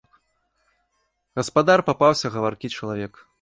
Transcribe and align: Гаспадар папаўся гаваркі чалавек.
Гаспадар 1.41 1.85
папаўся 1.91 2.33
гаваркі 2.39 2.73
чалавек. 2.81 3.23